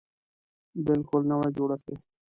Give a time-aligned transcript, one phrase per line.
[0.85, 1.95] بلکل نوی جوړښت دی.